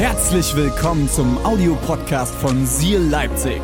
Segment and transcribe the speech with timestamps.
[0.00, 3.60] Herzlich willkommen zum Audiopodcast von Seal Leipzig.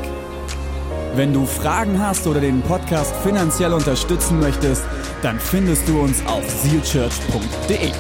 [1.14, 4.84] Wenn du Fragen hast oder den Podcast finanziell unterstützen möchtest,
[5.22, 7.90] dann findest du uns auf sealchurch.de.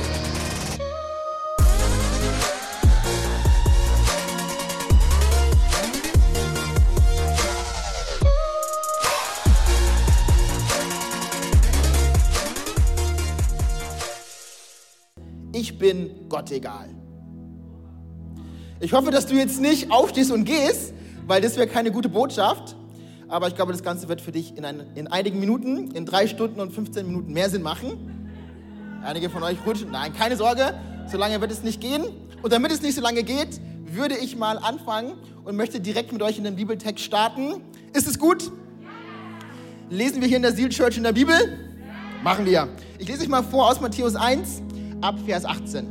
[15.54, 16.90] Ich bin Gott egal.
[18.78, 20.92] Ich hoffe, dass du jetzt nicht aufstehst und gehst,
[21.26, 22.76] weil das wäre keine gute Botschaft.
[23.26, 26.26] Aber ich glaube, das Ganze wird für dich in, ein, in einigen Minuten, in drei
[26.26, 29.00] Stunden und 15 Minuten mehr Sinn machen.
[29.02, 29.90] Einige von euch rutschen.
[29.90, 30.74] Nein, keine Sorge,
[31.10, 32.04] so lange wird es nicht gehen.
[32.42, 35.14] Und damit es nicht so lange geht, würde ich mal anfangen
[35.44, 37.62] und möchte direkt mit euch in den Bibeltext starten.
[37.94, 38.50] Ist es gut?
[39.88, 41.34] Lesen wir hier in der Seal Church in der Bibel?
[42.22, 42.68] Machen wir.
[42.98, 44.62] Ich lese euch mal vor aus Matthäus 1
[45.00, 45.86] ab Vers 18.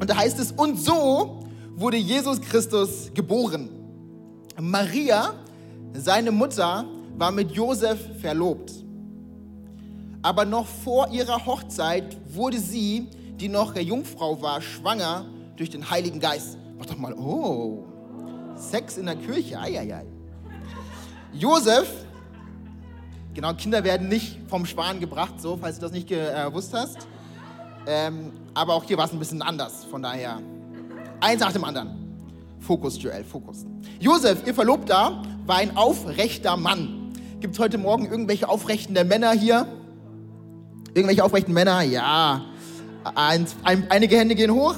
[0.00, 1.47] Und da heißt es, und so
[1.78, 3.68] wurde Jesus Christus geboren.
[4.60, 5.34] Maria,
[5.92, 6.84] seine Mutter,
[7.16, 8.72] war mit Josef verlobt.
[10.20, 13.06] Aber noch vor ihrer Hochzeit wurde sie,
[13.38, 15.26] die noch Jungfrau war, schwanger
[15.56, 16.58] durch den Heiligen Geist.
[16.76, 17.84] Mach doch mal, oh,
[18.56, 20.04] Sex in der Kirche, eieiei.
[21.32, 21.88] Josef,
[23.34, 27.06] genau, Kinder werden nicht vom Schwan gebracht, so, falls du das nicht gewusst hast.
[27.86, 30.40] Ähm, aber auch hier war es ein bisschen anders, von daher.
[31.20, 31.90] Eins nach dem anderen.
[32.60, 33.64] Fokus, Joel, Fokus.
[33.98, 37.12] Josef, ihr Verlobter, war ein aufrechter Mann.
[37.40, 39.66] Gibt es heute Morgen irgendwelche aufrechten Männer hier?
[40.94, 41.82] Irgendwelche aufrechten Männer?
[41.82, 42.44] Ja.
[43.14, 44.74] Ein, ein, einige Hände gehen hoch.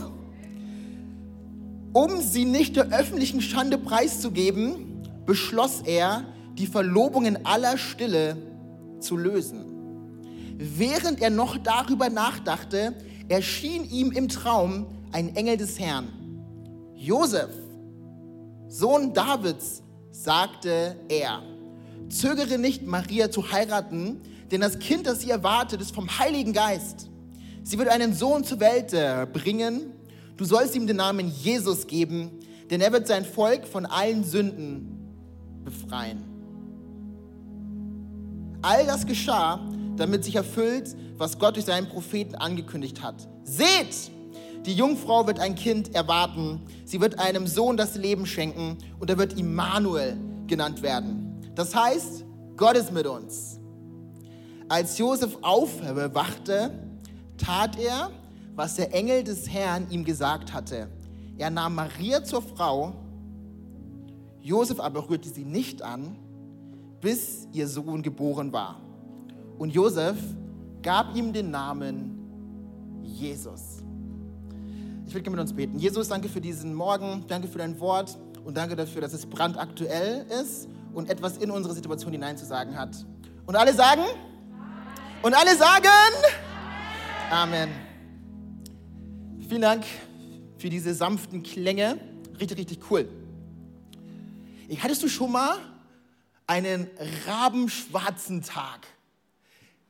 [1.93, 6.25] Um sie nicht der öffentlichen Schande preiszugeben, beschloss er,
[6.57, 8.37] die Verlobung in aller Stille
[9.01, 9.65] zu lösen.
[10.57, 12.95] Während er noch darüber nachdachte,
[13.29, 16.20] erschien ihm im Traum ein Engel des Herrn.
[17.01, 17.49] Josef,
[18.69, 21.43] Sohn Davids, sagte er,
[22.11, 24.21] zögere nicht, Maria zu heiraten,
[24.51, 27.09] denn das Kind, das sie erwartet, ist vom Heiligen Geist.
[27.63, 29.95] Sie wird einen Sohn zur Welt äh, bringen.
[30.37, 32.33] Du sollst ihm den Namen Jesus geben,
[32.69, 34.99] denn er wird sein Volk von allen Sünden
[35.65, 36.23] befreien.
[38.61, 39.59] All das geschah,
[39.97, 43.27] damit sich erfüllt, was Gott durch seinen Propheten angekündigt hat.
[43.45, 44.11] Seht,
[44.67, 46.61] die Jungfrau wird ein Kind erwarten.
[46.85, 51.41] Sie wird einem Sohn das Leben schenken und er wird Immanuel genannt werden.
[51.55, 52.25] Das heißt,
[52.57, 53.59] Gott ist mit uns.
[54.69, 56.71] Als Josef aufwachte,
[57.39, 58.11] tat er,
[58.55, 60.89] was der Engel des Herrn ihm gesagt hatte.
[61.39, 62.93] Er nahm Maria zur Frau.
[64.43, 66.17] Josef aber rührte sie nicht an,
[67.01, 68.81] bis ihr Sohn geboren war.
[69.59, 70.19] Und Josef
[70.83, 73.80] gab ihm den Namen Jesus.
[75.11, 75.77] Ich will gerne mit uns beten.
[75.77, 80.25] Jesus, danke für diesen Morgen, danke für dein Wort und danke dafür, dass es brandaktuell
[80.41, 82.95] ist und etwas in unsere Situation hineinzusagen hat.
[83.45, 84.03] Und alle sagen?
[85.23, 85.89] Und alle sagen?
[87.29, 87.71] Amen.
[89.49, 89.85] Vielen Dank
[90.59, 91.99] für diese sanften Klänge.
[92.39, 93.09] Richtig, richtig cool.
[94.81, 95.57] Hattest du schon mal
[96.47, 96.89] einen
[97.27, 98.87] rabenschwarzen Tag?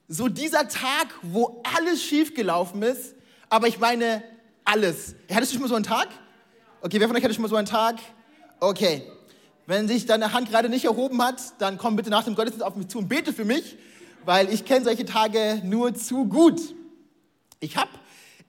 [0.08, 3.14] So dieser Tag, wo alles schiefgelaufen ist,
[3.50, 4.22] aber ich meine,
[4.64, 5.14] alles.
[5.30, 6.08] Hattest du schon mal so einen Tag?
[6.82, 7.98] Okay, wer von euch hatte schon mal so einen Tag?
[8.60, 9.02] Okay.
[9.66, 12.74] Wenn sich deine Hand gerade nicht erhoben hat, dann komm bitte nach dem Gottesdienst auf
[12.74, 13.76] mich zu und bete für mich,
[14.24, 16.60] weil ich kenne solche Tage nur zu gut.
[17.60, 17.90] Ich habe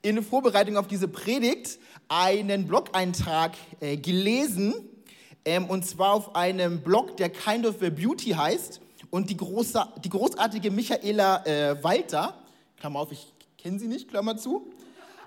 [0.02, 1.78] in Vorbereitung auf diese Predigt
[2.08, 4.74] einen Blog-Eintrag äh, gelesen,
[5.46, 10.10] ähm, und zwar auf einem Blog, der Kind of Beauty heißt, und die, große, die
[10.10, 12.42] großartige Michaela äh, Walter,
[12.78, 14.72] Klammer auf, ich kenne sie nicht, Klammer zu,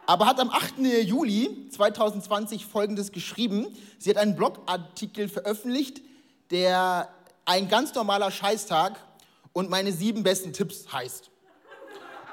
[0.07, 0.79] aber hat am 8.
[1.03, 3.67] Juli 2020 Folgendes geschrieben.
[3.99, 6.03] Sie hat einen Blogartikel veröffentlicht,
[6.51, 7.09] der
[7.45, 8.99] ein ganz normaler Scheißtag
[9.53, 11.31] und meine sieben besten Tipps heißt.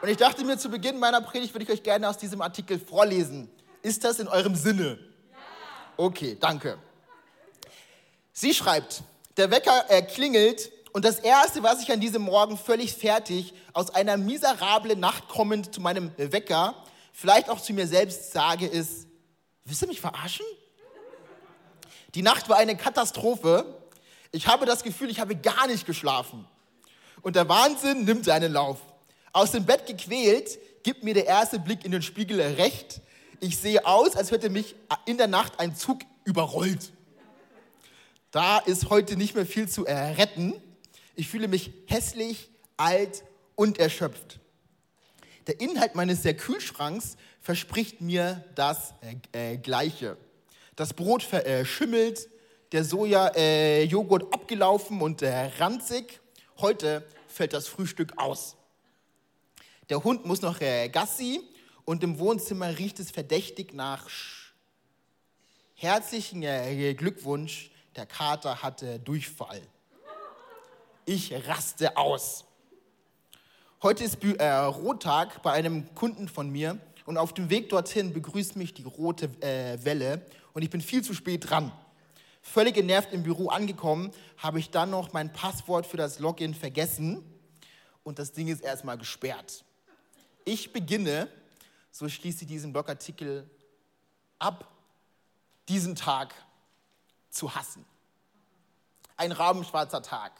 [0.01, 2.79] Und ich dachte mir, zu Beginn meiner Predigt würde ich euch gerne aus diesem Artikel
[2.79, 3.49] vorlesen.
[3.83, 4.97] Ist das in eurem Sinne?
[5.95, 6.77] Okay, danke.
[8.33, 9.03] Sie schreibt,
[9.37, 13.91] der Wecker äh, klingelt und das Erste, was ich an diesem Morgen völlig fertig aus
[13.91, 16.75] einer miserablen Nacht kommend zu meinem Wecker
[17.11, 19.07] vielleicht auch zu mir selbst sage, ist,
[19.65, 20.45] willst du mich verarschen?
[22.15, 23.65] Die Nacht war eine Katastrophe.
[24.31, 26.47] Ich habe das Gefühl, ich habe gar nicht geschlafen.
[27.21, 28.79] Und der Wahnsinn nimmt seinen Lauf.
[29.33, 33.01] Aus dem Bett gequält, gibt mir der erste Blick in den Spiegel recht.
[33.39, 34.75] Ich sehe aus, als hätte mich
[35.05, 36.91] in der Nacht ein Zug überrollt.
[38.31, 40.53] Da ist heute nicht mehr viel zu retten.
[41.15, 43.23] Ich fühle mich hässlich, alt
[43.55, 44.39] und erschöpft.
[45.47, 48.93] Der Inhalt meines der Kühlschranks verspricht mir das
[49.33, 50.17] äh, äh, Gleiche.
[50.75, 52.29] das Brot verschimmelt,
[52.71, 56.19] der Soja-Joghurt äh, abgelaufen und äh, ranzig.
[56.59, 58.55] Heute fällt das Frühstück aus.
[59.89, 61.41] Der Hund muss noch äh, Gassi
[61.85, 64.53] und im Wohnzimmer riecht es verdächtig nach Sch
[65.75, 69.63] Herzlichen äh, Glückwunsch, der Kater hatte Durchfall.
[71.05, 72.45] Ich raste aus.
[73.83, 78.55] Heute ist äh, Rottag bei einem Kunden von mir und auf dem Weg dorthin begrüßt
[78.55, 80.23] mich die rote äh, Welle
[80.53, 81.71] und ich bin viel zu spät dran.
[82.43, 87.25] Völlig genervt im Büro angekommen, habe ich dann noch mein Passwort für das Login vergessen
[88.03, 89.65] und das Ding ist erstmal gesperrt.
[90.45, 91.27] Ich beginne,
[91.89, 93.49] so schließe ich diesen Blogartikel
[94.37, 94.67] ab,
[95.69, 96.35] diesen Tag
[97.31, 97.83] zu hassen.
[99.17, 100.33] Ein rabenschwarzer Tag.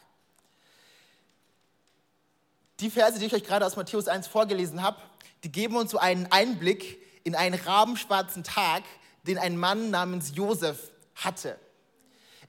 [2.82, 4.98] Die Verse, die ich euch gerade aus Matthäus 1 vorgelesen habe,
[5.44, 8.82] die geben uns so einen Einblick in einen rabenschwarzen Tag,
[9.28, 11.60] den ein Mann namens Josef hatte.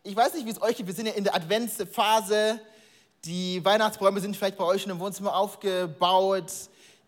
[0.03, 0.87] Ich weiß nicht, wie es euch geht.
[0.87, 2.59] Wir sind ja in der Adventsphase.
[3.27, 6.51] Die Weihnachtsbäume sind vielleicht bei euch schon im Wohnzimmer aufgebaut.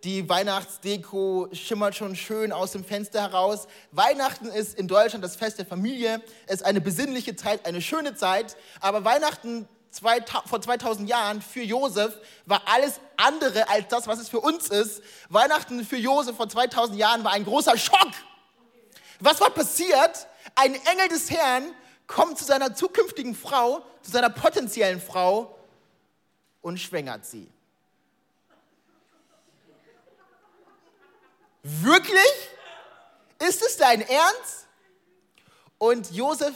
[0.04, 3.66] Die Weihnachtsdeko schimmert schon schön aus dem Fenster heraus.
[3.90, 6.20] Weihnachten ist in Deutschland das Fest der Familie.
[6.46, 8.58] Es ist eine besinnliche Zeit, eine schöne Zeit.
[8.80, 9.66] Aber Weihnachten
[10.00, 15.02] vor 2000 Jahren für Josef war alles andere als das, was es für uns ist.
[15.28, 18.10] Weihnachten für Josef vor 2000 Jahren war ein großer Schock.
[19.20, 20.26] Was war passiert?
[20.54, 21.74] Ein Engel des Herrn
[22.06, 25.56] kommt zu seiner zukünftigen Frau, zu seiner potenziellen Frau
[26.60, 27.50] und schwängert sie.
[31.62, 32.50] Wirklich?
[33.38, 34.66] Ist es dein Ernst?
[35.78, 36.54] Und Josef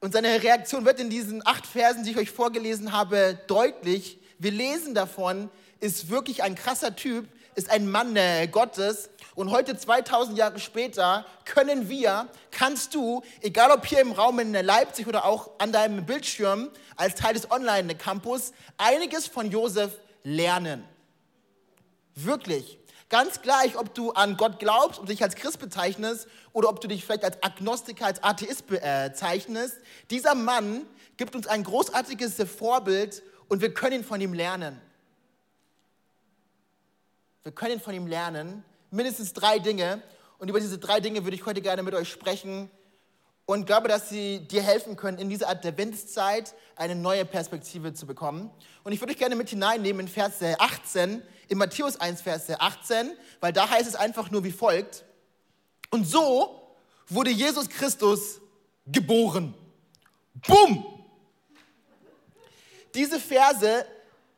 [0.00, 4.18] und seine Reaktion wird in diesen acht Versen, die ich euch vorgelesen habe, deutlich.
[4.38, 5.50] Wir lesen davon,
[5.80, 9.10] ist wirklich ein krasser Typ, ist ein Mann äh, Gottes.
[9.34, 14.52] Und heute, 2000 Jahre später, können wir, kannst du, egal ob hier im Raum in
[14.52, 19.90] Leipzig oder auch an deinem Bildschirm als Teil des Online-Campus, einiges von Josef
[20.22, 20.84] lernen.
[22.14, 22.78] Wirklich.
[23.08, 26.88] Ganz gleich, ob du an Gott glaubst und dich als Christ bezeichnest oder ob du
[26.88, 29.78] dich vielleicht als Agnostiker, als Atheist bezeichnest.
[30.10, 34.78] Dieser Mann gibt uns ein großartiges Vorbild und wir können von ihm lernen.
[37.42, 38.62] Wir können von ihm lernen.
[38.90, 40.02] Mindestens drei Dinge.
[40.38, 42.70] Und über diese drei Dinge würde ich heute gerne mit euch sprechen
[43.48, 48.50] und glaube, dass sie dir helfen können, in dieser Adventszeit eine neue Perspektive zu bekommen.
[48.84, 53.10] Und ich würde euch gerne mit hineinnehmen in Vers 18, in Matthäus 1, Vers 18,
[53.40, 55.02] weil da heißt es einfach nur wie folgt.
[55.88, 56.76] Und so
[57.08, 58.38] wurde Jesus Christus
[58.86, 59.54] geboren.
[60.46, 60.84] Bumm!
[62.94, 63.86] Diese Verse,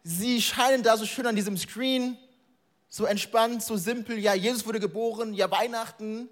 [0.04, 2.16] sie scheinen da so schön an diesem Screen,
[2.88, 4.20] so entspannt, so simpel.
[4.20, 6.28] Ja, Jesus wurde geboren, ja, Weihnachten.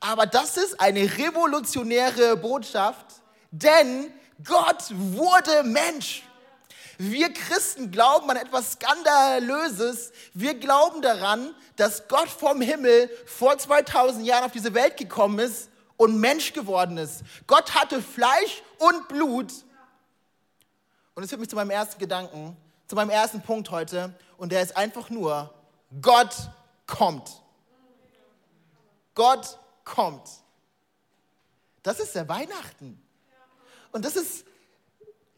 [0.00, 3.06] Aber das ist eine revolutionäre Botschaft,
[3.50, 4.12] denn
[4.42, 6.22] Gott wurde Mensch.
[6.98, 10.12] Wir Christen glauben an etwas Skandalöses.
[10.32, 15.70] Wir glauben daran, dass Gott vom Himmel vor 2000 Jahren auf diese Welt gekommen ist
[15.96, 17.22] und Mensch geworden ist.
[17.46, 19.52] Gott hatte Fleisch und Blut.
[21.14, 22.56] Und es führt mich zu meinem ersten Gedanken,
[22.86, 24.14] zu meinem ersten Punkt heute.
[24.36, 25.52] Und der ist einfach nur,
[26.00, 26.34] Gott
[26.86, 27.30] kommt.
[29.14, 30.28] Gott kommt.
[31.82, 33.00] Das ist der Weihnachten.
[33.92, 34.44] Und das ist,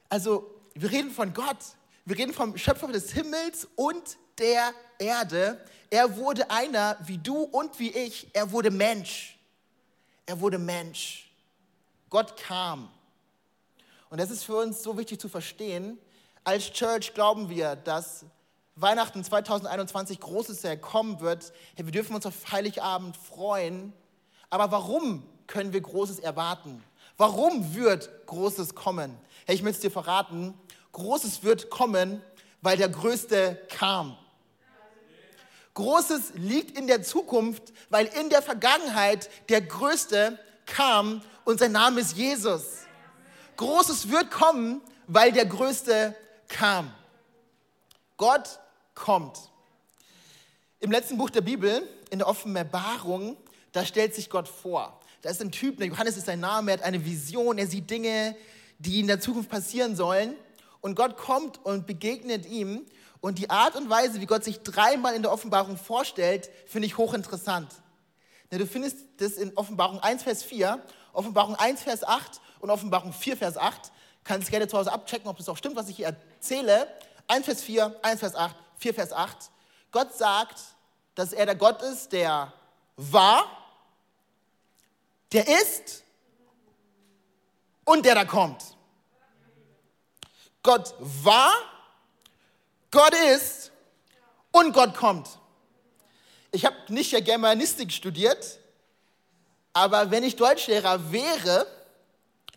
[0.09, 1.59] also wir reden von Gott,
[2.05, 5.63] wir reden vom Schöpfer des Himmels und der Erde.
[5.91, 9.39] Er wurde einer wie du und wie ich, er wurde Mensch.
[10.25, 11.31] Er wurde Mensch.
[12.09, 12.91] Gott kam.
[14.09, 15.99] Und das ist für uns so wichtig zu verstehen.
[16.45, 18.25] Als Church glauben wir, dass
[18.77, 21.53] Weihnachten 2021 Großes kommen wird.
[21.77, 23.93] wir dürfen uns auf Heiligabend freuen
[24.51, 26.83] aber warum können wir Großes erwarten?
[27.17, 29.17] Warum wird Großes kommen?
[29.47, 30.55] Hey, ich möchte es dir verraten.
[30.93, 32.23] Großes wird kommen,
[32.63, 34.17] weil der Größte kam.
[35.75, 42.01] Großes liegt in der Zukunft, weil in der Vergangenheit der Größte kam und sein Name
[42.01, 42.65] ist Jesus.
[43.57, 46.17] Großes wird kommen, weil der Größte
[46.49, 46.93] kam.
[48.17, 48.59] Gott
[48.95, 49.39] kommt.
[50.81, 53.37] Im letzten Buch der Bibel, in der Offenbarung,
[53.77, 54.99] da stellt sich Gott vor.
[55.21, 58.35] Da ist ein Typ, Johannes ist sein Name, er hat eine Vision, er sieht Dinge,
[58.79, 60.35] die in der Zukunft passieren sollen.
[60.81, 62.87] Und Gott kommt und begegnet ihm.
[63.21, 66.97] Und die Art und Weise, wie Gott sich dreimal in der Offenbarung vorstellt, finde ich
[66.97, 67.69] hochinteressant.
[68.51, 70.81] Du findest das in Offenbarung 1, Vers 4,
[71.13, 73.93] Offenbarung 1, Vers 8 und Offenbarung 4, Vers 8.
[74.25, 76.89] Kannst gerne zu Hause abchecken, ob das auch stimmt, was ich hier erzähle.
[77.29, 79.37] 1, Vers 4, 1, Vers 8, 4, Vers 8.
[79.91, 80.61] Gott sagt,
[81.15, 82.53] dass er der Gott ist, der
[82.97, 83.66] war,
[85.37, 86.03] der ist
[87.85, 88.63] und der da kommt.
[90.63, 91.53] Gott war,
[92.91, 93.71] Gott ist
[94.51, 95.29] und Gott kommt.
[96.53, 98.59] Ich habe nicht ja Germanistik studiert,
[99.75, 101.67] aber wenn ich Deutschlehrer wäre,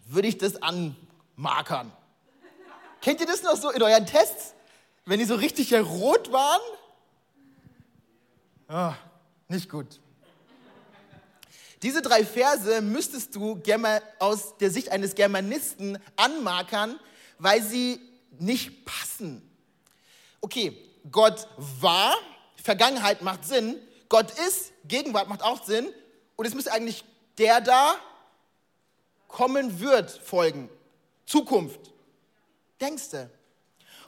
[0.06, 1.92] würde ich das anmarkern.
[3.02, 4.54] Kennt ihr das noch so in euren Tests?
[5.06, 6.62] Wenn die so richtig rot waren?
[8.70, 8.94] Oh,
[9.50, 10.00] nicht gut.
[11.82, 13.62] Diese drei Verse müsstest du
[14.20, 17.00] aus der Sicht eines Germanisten anmarkern,
[17.38, 18.02] weil sie
[18.38, 19.42] nicht passen.
[20.42, 20.78] Okay,
[21.10, 22.14] Gott war,
[22.62, 23.78] Vergangenheit macht Sinn,
[24.10, 25.88] Gott ist, Gegenwart macht auch Sinn
[26.36, 27.04] und es müsste eigentlich
[27.38, 27.96] der da
[29.28, 30.70] kommen wird folgen.
[31.26, 31.80] Zukunft.
[32.82, 33.30] Denkst du?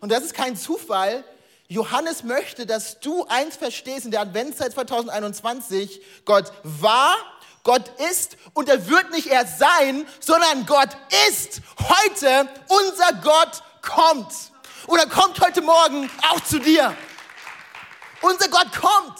[0.01, 1.23] Und das ist kein Zufall.
[1.67, 6.01] Johannes möchte, dass du eins verstehst in der Adventszeit 2021.
[6.25, 7.15] Gott war,
[7.63, 10.89] Gott ist und er wird nicht erst sein, sondern Gott
[11.29, 12.49] ist heute.
[12.67, 14.33] Unser Gott kommt.
[14.87, 16.95] Oder kommt heute Morgen auch zu dir.
[18.21, 19.19] Unser Gott kommt.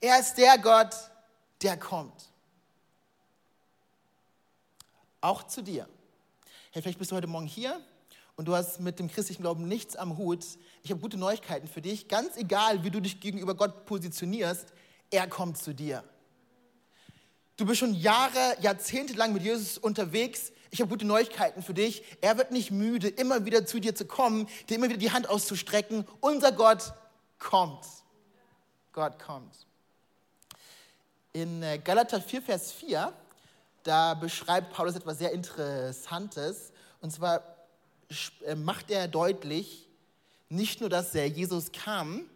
[0.00, 0.94] Er ist der Gott,
[1.62, 2.30] der kommt.
[5.20, 5.88] Auch zu dir.
[6.72, 7.80] Hey, vielleicht bist du heute Morgen hier
[8.36, 10.44] und du hast mit dem christlichen Glauben nichts am Hut.
[10.82, 12.08] Ich habe gute Neuigkeiten für dich.
[12.08, 14.72] Ganz egal, wie du dich gegenüber Gott positionierst,
[15.10, 16.02] er kommt zu dir.
[17.56, 20.52] Du bist schon Jahre, Jahrzehnte lang mit Jesus unterwegs.
[20.70, 22.02] Ich habe gute Neuigkeiten für dich.
[22.20, 25.28] Er wird nicht müde, immer wieder zu dir zu kommen, dir immer wieder die Hand
[25.28, 26.06] auszustrecken.
[26.20, 26.94] Unser Gott
[27.38, 27.84] kommt.
[28.92, 29.54] Gott kommt.
[31.32, 33.12] In äh, Galater 4, Vers 4
[33.82, 36.72] da beschreibt Paulus etwas sehr Interessantes.
[37.00, 37.42] Und zwar
[38.46, 39.88] äh, macht er deutlich,
[40.48, 42.28] nicht nur, dass Jesus kam,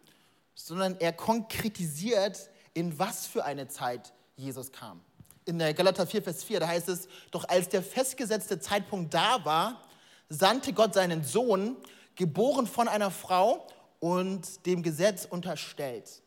[0.54, 5.00] sondern er konkretisiert, in was für eine Zeit Jesus kam.
[5.44, 9.44] In der Galater 4, Vers 4, da heißt es, doch als der festgesetzte Zeitpunkt da
[9.44, 9.82] war,
[10.28, 11.76] sandte Gott seinen Sohn,
[12.16, 13.66] geboren von einer Frau
[14.00, 16.22] und dem Gesetz unterstellt.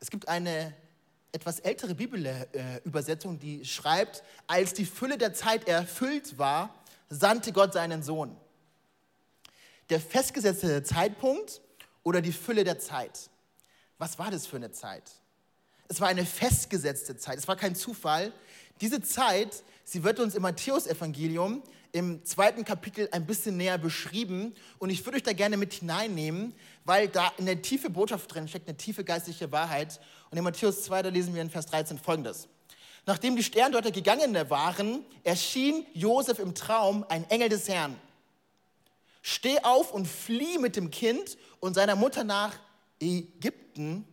[0.00, 0.74] Es gibt eine
[1.32, 6.74] etwas ältere Bibelübersetzung, die schreibt, als die Fülle der Zeit erfüllt war,
[7.08, 8.36] sandte Gott seinen Sohn.
[9.88, 11.60] Der festgesetzte Zeitpunkt
[12.02, 13.30] oder die Fülle der Zeit.
[13.98, 15.10] Was war das für eine Zeit?
[15.88, 18.32] Es war eine festgesetzte Zeit, es war kein Zufall.
[18.80, 21.62] Diese Zeit, sie wird uns im Matthäusevangelium
[21.92, 26.54] im zweiten Kapitel ein bisschen näher beschrieben und ich würde euch da gerne mit hineinnehmen,
[26.84, 30.00] weil da eine tiefe Botschaft drin steckt, eine tiefe geistliche Wahrheit.
[30.30, 32.48] Und in Matthäus 2, da lesen wir in Vers 13 folgendes.
[33.04, 37.96] Nachdem die Sterndeuter gegangen waren, erschien Josef im Traum ein Engel des Herrn.
[39.20, 42.54] Steh auf und flieh mit dem Kind und seiner Mutter nach
[43.00, 44.06] Ägypten,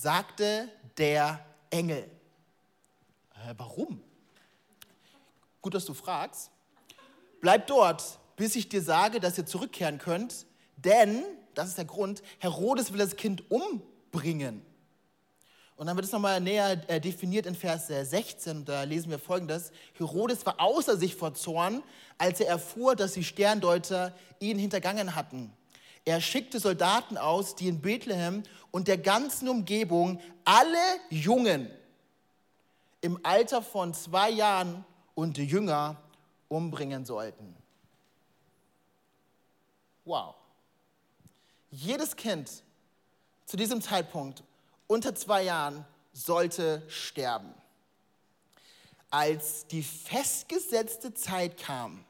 [0.00, 2.10] sagte der Engel.
[3.34, 4.02] Äh, warum?
[5.60, 6.50] Gut, dass du fragst.
[7.40, 11.22] Bleib dort, bis ich dir sage, dass ihr zurückkehren könnt, denn,
[11.54, 14.64] das ist der Grund, Herodes will das Kind umbringen.
[15.76, 19.70] Und dann wird es nochmal näher äh, definiert in Vers 16, da lesen wir folgendes.
[19.94, 21.82] Herodes war außer sich vor Zorn,
[22.16, 25.52] als er erfuhr, dass die Sterndeuter ihn hintergangen hatten.
[26.04, 30.78] Er schickte Soldaten aus, die in Bethlehem und der ganzen Umgebung alle
[31.10, 31.70] Jungen
[33.00, 35.96] im Alter von zwei Jahren und Jünger
[36.48, 37.54] umbringen sollten.
[40.04, 40.34] Wow.
[41.70, 42.50] Jedes Kind
[43.46, 44.42] zu diesem Zeitpunkt
[44.86, 47.54] unter zwei Jahren sollte sterben.
[49.10, 52.04] Als die festgesetzte Zeit kam,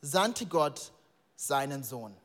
[0.00, 0.92] sandte Gott
[1.36, 2.16] seinen Sohn.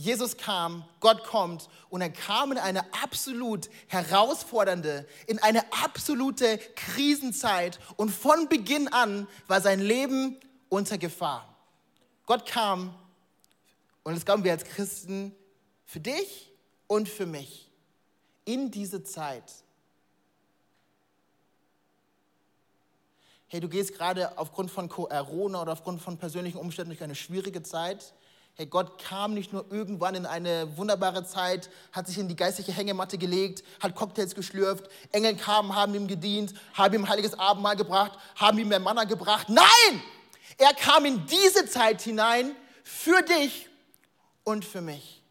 [0.00, 7.78] Jesus kam, Gott kommt und er kam in eine absolut herausfordernde, in eine absolute Krisenzeit
[7.96, 10.40] und von Beginn an war sein Leben
[10.70, 11.54] unter Gefahr.
[12.24, 12.94] Gott kam
[14.02, 15.34] und das glauben wir als Christen
[15.84, 16.50] für dich
[16.86, 17.70] und für mich
[18.46, 19.52] in diese Zeit.
[23.48, 27.62] Hey, du gehst gerade aufgrund von Corona oder aufgrund von persönlichen Umständen durch eine schwierige
[27.62, 28.14] Zeit.
[28.54, 32.72] Hey, Gott kam nicht nur irgendwann in eine wunderbare Zeit, hat sich in die geistliche
[32.72, 38.18] Hängematte gelegt, hat Cocktails geschlürft, Engel kamen, haben ihm gedient, haben ihm heiliges Abendmahl gebracht,
[38.34, 39.48] haben ihm mehr Manna gebracht.
[39.48, 40.02] Nein!
[40.58, 43.68] Er kam in diese Zeit hinein für dich
[44.44, 45.22] und für mich.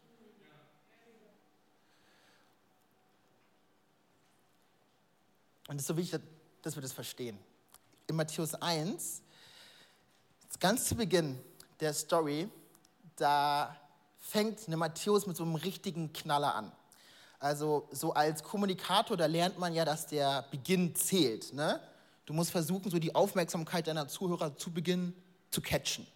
[5.68, 6.20] Und es ist so wichtig,
[6.62, 7.38] dass wir das verstehen.
[8.08, 9.22] In Matthäus 1,
[10.58, 11.38] ganz zu Beginn
[11.78, 12.48] der Story,
[13.20, 13.76] da
[14.18, 16.72] fängt eine Matthäus mit so einem richtigen Knaller an.
[17.38, 21.52] Also so als Kommunikator, da lernt man ja, dass der Beginn zählt.
[21.54, 21.80] Ne?
[22.26, 25.14] Du musst versuchen, so die Aufmerksamkeit deiner Zuhörer zu Beginn
[25.50, 26.06] zu catchen.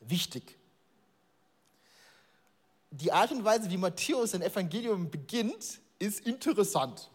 [0.00, 0.56] Wichtig.
[2.90, 7.10] Die Art und Weise, wie Matthäus sein Evangelium beginnt, ist interessant.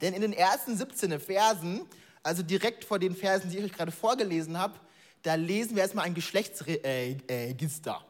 [0.00, 1.86] Denn in den ersten 17 Versen,
[2.22, 4.78] also direkt vor den Versen, die ich euch gerade vorgelesen habe,
[5.22, 8.04] da lesen wir erstmal ein Geschlechtsregister.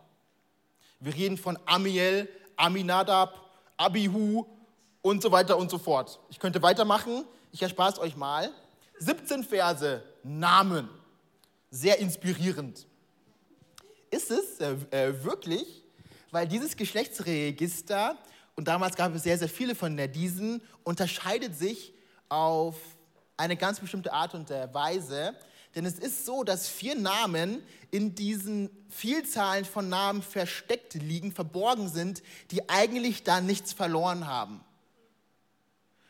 [1.00, 4.46] Wir reden von Amiel, Aminadab, Abihu
[5.02, 6.18] und so weiter und so fort.
[6.30, 8.50] Ich könnte weitermachen, ich erspare es euch mal.
[8.98, 10.88] 17 Verse, Namen.
[11.70, 12.86] Sehr inspirierend.
[14.10, 15.82] Ist es äh, äh, wirklich,
[16.30, 18.16] weil dieses Geschlechtsregister,
[18.54, 21.92] und damals gab es sehr, sehr viele von diesen, unterscheidet sich
[22.28, 22.76] auf
[23.36, 25.34] eine ganz bestimmte Art und Weise.
[25.74, 31.88] Denn es ist so, dass vier Namen in diesen Vielzahlen von Namen versteckt liegen, verborgen
[31.88, 34.60] sind, die eigentlich da nichts verloren haben.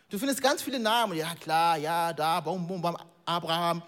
[0.08, 3.82] Du findest ganz viele Namen, ja klar, ja, da, bum, bum, bum, Abraham,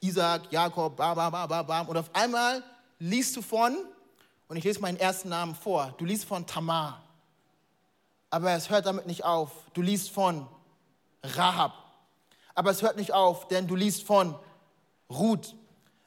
[0.00, 1.88] Isaac, Jakob, bam, bam, bam, bam.
[1.88, 2.62] Und auf einmal
[2.98, 3.76] liest du von,
[4.46, 7.02] und ich lese meinen ersten Namen vor, du liest von Tamar.
[8.30, 9.50] Aber es hört damit nicht auf.
[9.72, 10.46] Du liest von
[11.22, 11.72] Rahab.
[12.54, 14.38] Aber es hört nicht auf, denn du liest von
[15.10, 15.54] Ruth.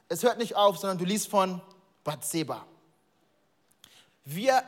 [0.10, 1.62] Es hört nicht auf, sondern du liest von
[2.04, 2.66] Bathseba.
[4.26, 4.64] Wir,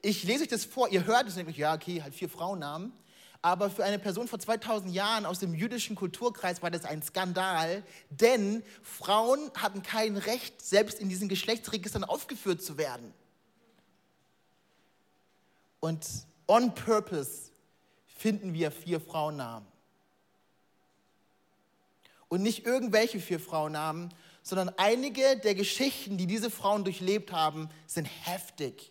[0.00, 2.92] ich lese euch das vor, ihr hört es nämlich, ja, okay, halt vier Frauennamen.
[3.44, 7.82] Aber für eine Person vor 2000 Jahren aus dem jüdischen Kulturkreis war das ein Skandal,
[8.10, 13.12] denn Frauen hatten kein Recht, selbst in diesen Geschlechtsregistern aufgeführt zu werden.
[15.80, 16.06] Und
[16.46, 17.50] on purpose
[18.06, 19.71] finden wir vier Frauennamen.
[22.32, 24.08] Und nicht irgendwelche vier Frauennamen,
[24.42, 28.90] sondern einige der Geschichten, die diese Frauen durchlebt haben, sind heftig.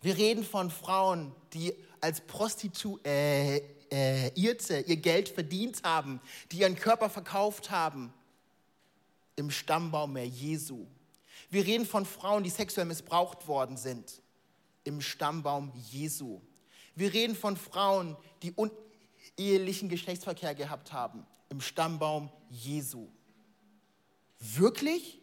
[0.00, 6.20] Wir reden von Frauen, die als Prostituierte äh, ihr Geld verdient haben,
[6.52, 8.12] die ihren Körper verkauft haben
[9.34, 10.86] im Stammbaum Jesu.
[11.50, 14.22] Wir reden von Frauen, die sexuell missbraucht worden sind
[14.84, 16.40] im Stammbaum Jesu.
[16.94, 18.52] Wir reden von Frauen, die
[19.36, 23.08] ehelichen Geschlechtsverkehr gehabt haben im Stammbaum Jesu.
[24.38, 25.20] Wirklich?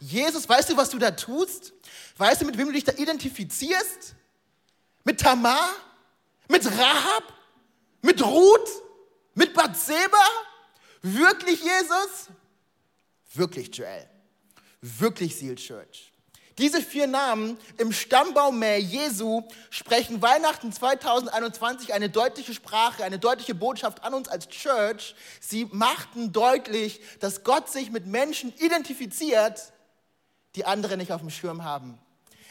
[0.00, 1.72] Jesus, weißt du, was du da tust?
[2.16, 4.14] Weißt du, mit wem du dich da identifizierst?
[5.04, 5.70] Mit Tamar?
[6.48, 7.32] Mit Rahab?
[8.02, 8.68] Mit Ruth?
[9.34, 10.24] Mit Bathseba?
[11.02, 12.28] Wirklich, Jesus?
[13.34, 14.08] Wirklich, Joel.
[14.80, 16.13] Wirklich, Seal Church.
[16.58, 24.04] Diese vier Namen im Stammbaum Jesu sprechen Weihnachten 2021 eine deutliche Sprache, eine deutliche Botschaft
[24.04, 25.16] an uns als Church.
[25.40, 29.72] Sie machten deutlich, dass Gott sich mit Menschen identifiziert,
[30.54, 31.98] die andere nicht auf dem Schirm haben.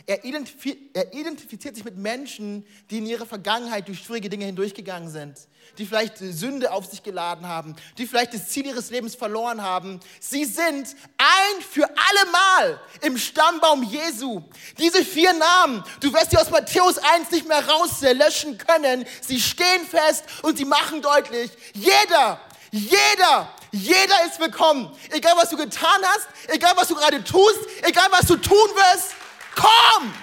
[0.06, 5.10] Er, identifiz er identifiziert sich mit Menschen, die in ihrer Vergangenheit durch schwierige Dinge hindurchgegangen
[5.10, 5.38] sind,
[5.78, 10.02] die vielleicht Sünde auf sich geladen haben, die vielleicht das Ziel ihres Lebens verloren haben.
[10.20, 10.88] Sie sind
[11.18, 14.42] ein für alle Mal im Stammbaum Jesu.
[14.78, 19.06] Diese vier Namen, du wirst sie aus Matthäus 1 nicht mehr rauslöschen können.
[19.22, 24.92] Sie stehen fest und sie machen deutlich, jeder, jeder, jeder ist willkommen.
[25.12, 29.16] Egal was du getan hast, egal was du gerade tust, egal was du tun wirst,
[29.56, 30.14] Komm!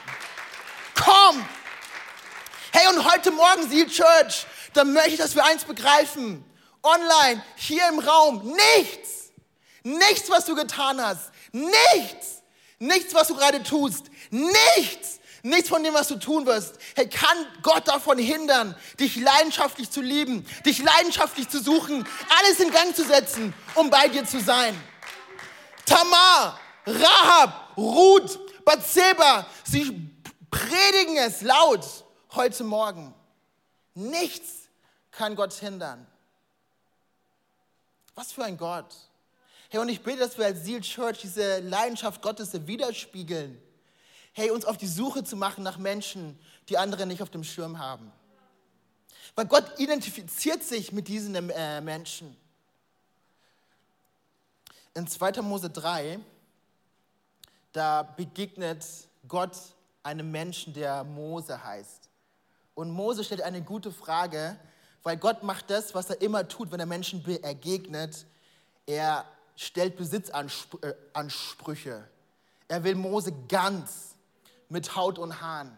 [0.94, 1.46] Komm!
[2.72, 6.44] Hey, und heute Morgen, Seal Church, da möchte ich, dass wir eins begreifen.
[6.82, 9.32] Online, hier im Raum, nichts.
[9.82, 11.30] Nichts, was du getan hast.
[11.52, 12.42] Nichts.
[12.78, 14.06] Nichts, was du gerade tust.
[14.30, 15.20] Nichts.
[15.42, 20.02] Nichts von dem, was du tun wirst, hey, kann Gott davon hindern, dich leidenschaftlich zu
[20.02, 22.06] lieben, dich leidenschaftlich zu suchen,
[22.38, 24.78] alles in Gang zu setzen, um bei dir zu sein.
[25.86, 30.10] Tamar, Rahab, Ruth, Bathseba, sie
[30.50, 33.14] predigen es laut heute Morgen.
[33.94, 34.68] Nichts
[35.10, 36.06] kann Gott hindern.
[38.14, 38.94] Was für ein Gott.
[39.68, 43.60] Hey, und ich bete, dass wir als Seal Church diese Leidenschaft Gottes widerspiegeln.
[44.32, 47.78] Hey, uns auf die Suche zu machen nach Menschen, die andere nicht auf dem Schirm
[47.78, 48.12] haben.
[49.34, 52.36] Weil Gott identifiziert sich mit diesen äh, Menschen.
[54.94, 55.42] In 2.
[55.42, 56.18] Mose 3
[57.72, 58.84] da begegnet
[59.28, 59.56] Gott
[60.02, 62.08] einem Menschen, der Mose heißt.
[62.74, 64.58] Und Mose stellt eine gute Frage,
[65.02, 68.26] weil Gott macht das, was er immer tut, wenn er Menschen begegnet.
[68.86, 69.24] Er
[69.56, 72.06] stellt Besitzansprüche.
[72.68, 74.14] Er will Mose ganz
[74.68, 75.74] mit Haut und Haaren.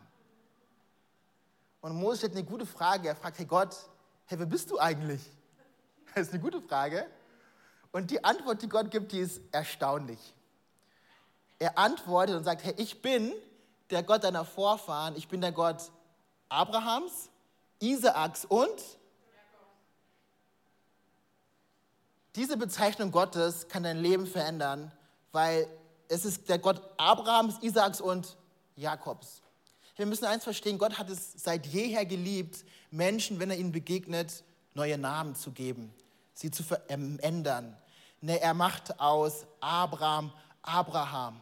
[1.80, 3.08] Und Mose stellt eine gute Frage.
[3.08, 3.74] Er fragt, hey Gott,
[4.26, 5.22] hey, wer bist du eigentlich?
[6.14, 7.06] Das ist eine gute Frage.
[7.90, 10.34] Und die Antwort, die Gott gibt, die ist erstaunlich
[11.62, 13.32] er antwortet und sagt, hey, ich bin
[13.90, 15.92] der Gott deiner Vorfahren, ich bin der Gott
[16.48, 17.30] Abrahams,
[17.78, 18.74] Isaaks und
[22.34, 24.90] diese Bezeichnung Gottes kann dein Leben verändern,
[25.30, 25.68] weil
[26.08, 28.36] es ist der Gott Abrahams, Isaaks und
[28.74, 29.40] Jakobs.
[29.94, 34.42] Wir müssen eins verstehen, Gott hat es seit jeher geliebt, Menschen, wenn er ihnen begegnet,
[34.74, 35.94] neue Namen zu geben,
[36.34, 37.76] sie zu verändern.
[38.20, 41.40] Ne, er macht aus Abraham Abraham.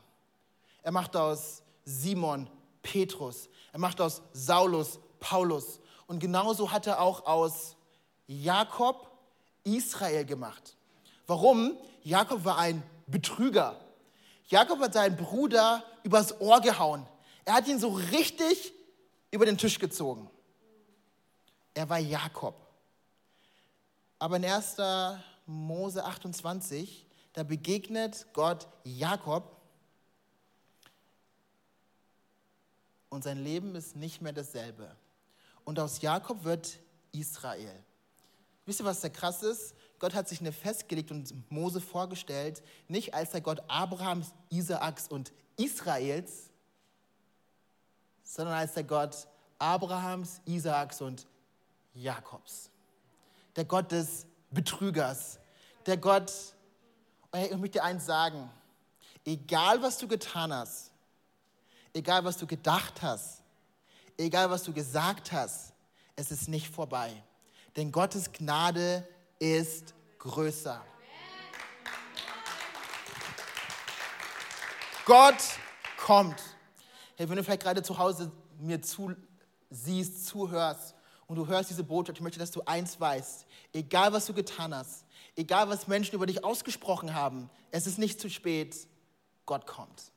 [0.83, 2.49] Er macht aus Simon
[2.83, 3.49] Petrus.
[3.73, 5.81] Er macht aus Saulus Paulus.
[6.07, 7.77] Und genauso hat er auch aus
[8.27, 9.11] Jakob
[9.65, 10.77] Israel gemacht.
[11.27, 11.77] Warum?
[12.03, 13.79] Jakob war ein Betrüger.
[14.49, 17.07] Jakob hat seinen Bruder übers Ohr gehauen.
[17.45, 18.73] Er hat ihn so richtig
[19.31, 20.29] über den Tisch gezogen.
[21.75, 22.55] Er war Jakob.
[24.19, 24.77] Aber in 1.
[25.47, 29.60] Mose 28, da begegnet Gott Jakob
[33.11, 34.97] und sein Leben ist nicht mehr dasselbe.
[35.65, 36.79] Und aus Jakob wird
[37.13, 37.75] Israel.
[38.65, 39.75] Wisst ihr, was da krass ist?
[39.99, 45.33] Gott hat sich eine festgelegt und Mose vorgestellt, nicht als der Gott Abrahams, Isaaks und
[45.57, 46.51] Israels,
[48.23, 49.27] sondern als der Gott
[49.59, 51.27] Abrahams, Isaaks und
[51.95, 52.71] Jakobs.
[53.57, 55.39] Der Gott des Betrügers.
[55.87, 56.33] Der Gott,
[57.35, 58.49] ich möchte dir eins sagen,
[59.25, 60.90] egal was du getan hast,
[61.95, 63.43] egal was du gedacht hast,
[64.17, 65.73] egal was du gesagt hast,
[66.17, 67.23] es ist nicht vorbei.
[67.77, 69.07] Denn Gottes Gnade
[69.39, 70.85] ist größer.
[75.05, 75.43] Gott
[75.97, 76.41] kommt.
[77.17, 79.15] Hey, wenn du vielleicht gerade zu Hause mir zu
[79.71, 80.95] siehst, zuhörst
[81.27, 83.47] und du hörst diese Botschaft, ich möchte, dass du eins weißt.
[83.73, 85.05] Egal, was du getan hast,
[85.37, 88.77] egal, was Menschen über dich ausgesprochen haben, es ist nicht zu spät.
[89.47, 90.13] Gott kommt.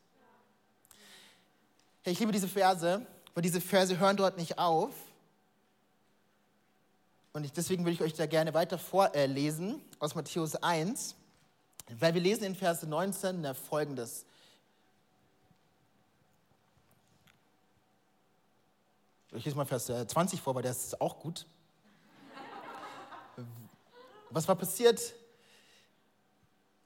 [2.06, 4.92] Hey, ich liebe diese Verse, weil diese Verse hören dort nicht auf,
[7.32, 11.16] und ich, deswegen würde ich euch da gerne weiter vorlesen äh, aus Matthäus 1,
[11.98, 14.26] weil wir lesen in Vers 19 ne, folgendes.
[19.32, 21.46] Ich lese mal Vers 20 äh, vor, weil der ist auch gut.
[24.28, 25.00] Was war passiert?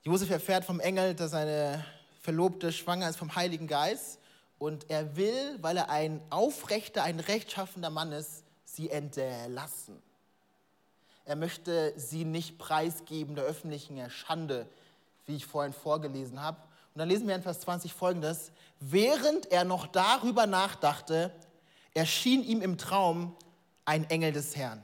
[0.04, 1.85] Josef erfährt vom Engel, dass seine
[2.22, 4.20] Verlobte schwanger ist vom Heiligen Geist
[4.58, 10.02] und er will, weil er ein aufrechter, ein rechtschaffender Mann ist, sie entlassen.
[11.24, 14.66] Er möchte sie nicht preisgeben der öffentlichen Schande,
[15.26, 16.58] wie ich vorhin vorgelesen habe.
[16.94, 18.50] Und dann lesen wir in Vers 20 folgendes.
[18.80, 21.32] Während er noch darüber nachdachte,
[21.94, 23.36] erschien ihm im Traum
[23.84, 24.82] ein Engel des Herrn.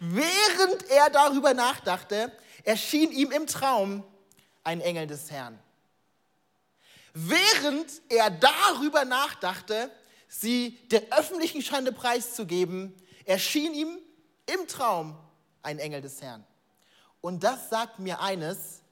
[0.00, 2.32] Während er darüber nachdachte,
[2.64, 4.02] erschien ihm im Traum
[4.64, 5.58] ein Engel des Herrn.
[7.12, 9.90] Während er darüber nachdachte,
[10.28, 12.94] sie der öffentlichen Schande preiszugeben,
[13.24, 13.98] erschien ihm
[14.46, 15.16] im Traum
[15.62, 16.44] ein Engel des Herrn.
[17.20, 18.82] Und das sagt mir eines,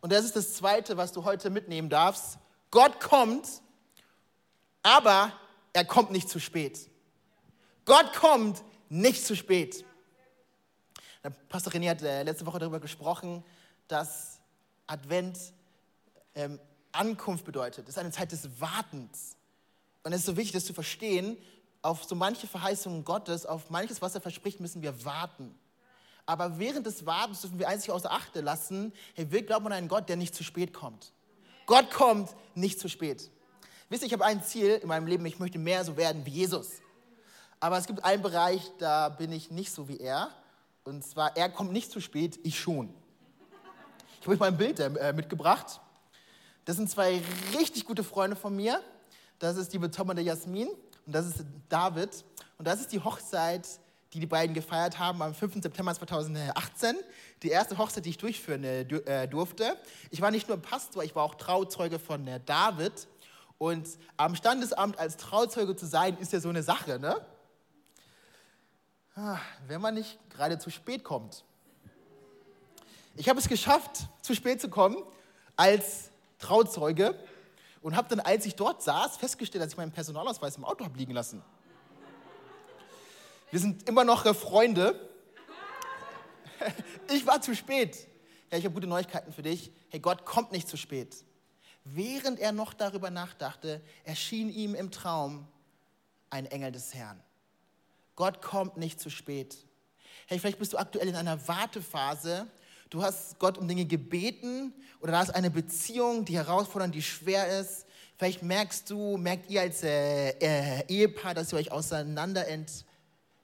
[0.00, 2.38] und das ist das Zweite, was du heute mitnehmen darfst.
[2.70, 3.46] Gott kommt,
[4.82, 5.32] aber
[5.72, 6.90] er kommt nicht zu spät.
[7.84, 9.84] Gott kommt nicht zu spät.
[11.48, 13.44] Pastor René hat äh, letzte Woche darüber gesprochen,
[13.86, 14.40] dass
[14.86, 15.38] Advent
[16.34, 16.58] ähm,
[16.92, 17.88] Ankunft bedeutet.
[17.88, 19.36] Es ist eine Zeit des Wartens.
[20.04, 21.36] Und es ist so wichtig, das zu verstehen,
[21.80, 25.54] auf so manche Verheißungen Gottes, auf manches, was er verspricht, müssen wir warten.
[26.26, 29.88] Aber während des Wartens dürfen wir einzig außer Achte lassen, hey, wir glauben an einen
[29.88, 31.12] Gott, der nicht zu spät kommt.
[31.66, 33.30] Gott kommt nicht zu spät.
[33.88, 36.30] Wisst ihr, ich habe ein Ziel in meinem Leben, ich möchte mehr so werden wie
[36.30, 36.80] Jesus.
[37.60, 40.30] Aber es gibt einen Bereich, da bin ich nicht so wie er.
[40.84, 42.92] Und zwar, er kommt nicht zu spät, ich schon.
[44.20, 45.80] Ich habe euch mal ein Bild äh, mitgebracht.
[46.64, 47.20] Das sind zwei
[47.58, 48.80] richtig gute Freunde von mir.
[49.38, 50.68] Das ist die Tom der Jasmin
[51.06, 52.24] und das ist David.
[52.56, 53.66] Und das ist die Hochzeit,
[54.12, 55.62] die die beiden gefeiert haben am 5.
[55.62, 56.96] September 2018.
[57.42, 59.76] Die erste Hochzeit, die ich durchführen äh, durfte.
[60.10, 63.08] Ich war nicht nur Pastor, ich war auch Trauzeuge von äh, David.
[63.58, 67.24] Und am Standesamt als Trauzeuge zu sein, ist ja so eine Sache, ne?
[69.16, 71.44] Ah, wenn man nicht gerade zu spät kommt.
[73.16, 74.96] Ich habe es geschafft, zu spät zu kommen
[75.56, 76.11] als
[76.42, 77.18] Trauzeuge
[77.80, 80.98] und habe dann, als ich dort saß, festgestellt, dass ich meinen Personalausweis im Auto habe
[80.98, 81.42] liegen lassen.
[83.50, 85.08] Wir sind immer noch Freunde.
[87.10, 88.06] Ich war zu spät.
[88.52, 89.72] Ja, ich habe gute Neuigkeiten für dich.
[89.88, 91.24] Hey, Gott kommt nicht zu spät.
[91.84, 95.48] Während er noch darüber nachdachte, erschien ihm im Traum
[96.30, 97.20] ein Engel des Herrn.
[98.14, 99.56] Gott kommt nicht zu spät.
[100.26, 102.46] Hey, vielleicht bist du aktuell in einer Wartephase
[102.92, 107.60] du hast Gott um Dinge gebeten oder da ist eine Beziehung, die herausfordernd, die schwer
[107.60, 107.86] ist.
[108.18, 112.46] Vielleicht merkst du, merkt ihr als äh, äh, Ehepaar, dass ihr euch auseinander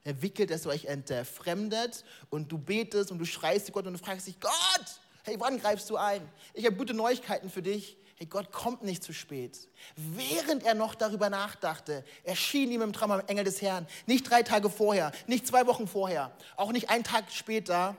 [0.03, 3.99] entwickelt, dass du euch entfremdet und du betest und du schreist zu Gott und du
[3.99, 4.53] fragst dich, Gott,
[5.23, 6.21] hey, wann greifst du ein?
[6.53, 7.97] Ich habe gute Neuigkeiten für dich.
[8.15, 9.67] Hey, Gott kommt nicht zu spät.
[9.95, 13.87] Während er noch darüber nachdachte, erschien ihm im Traum am Engel des Herrn.
[14.05, 17.95] Nicht drei Tage vorher, nicht zwei Wochen vorher, auch nicht einen Tag später.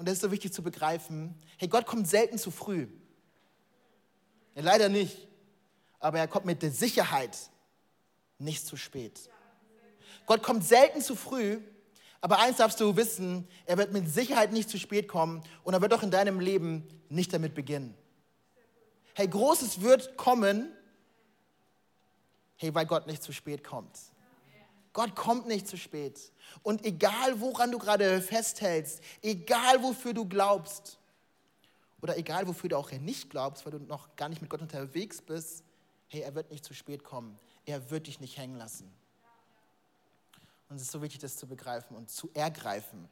[0.00, 1.34] Und das ist so wichtig zu begreifen.
[1.58, 2.88] Hey, Gott kommt selten zu früh.
[4.54, 5.28] Ja, leider nicht.
[5.98, 7.36] Aber er kommt mit der Sicherheit
[8.38, 9.28] nicht zu spät.
[10.24, 11.60] Gott kommt selten zu früh,
[12.22, 15.82] aber eins darfst du wissen, er wird mit Sicherheit nicht zu spät kommen und er
[15.82, 17.94] wird auch in deinem Leben nicht damit beginnen.
[19.12, 20.72] Hey, Großes wird kommen,
[22.56, 23.98] hey, weil Gott nicht zu spät kommt.
[24.92, 26.32] Gott kommt nicht zu spät.
[26.62, 30.98] Und egal, woran du gerade festhältst, egal, wofür du glaubst,
[32.02, 35.20] oder egal, wofür du auch nicht glaubst, weil du noch gar nicht mit Gott unterwegs
[35.20, 35.62] bist,
[36.08, 37.38] hey, er wird nicht zu spät kommen.
[37.66, 38.90] Er wird dich nicht hängen lassen.
[40.68, 43.08] Und es ist so wichtig, das zu begreifen und zu ergreifen.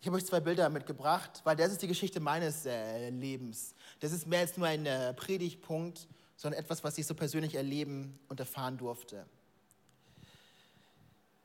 [0.00, 3.74] Ich habe euch zwei Bilder mitgebracht, weil das ist die Geschichte meines äh, Lebens.
[4.00, 8.18] Das ist mehr als nur ein äh, Predigtpunkt, sondern etwas, was ich so persönlich erleben
[8.28, 9.26] und erfahren durfte.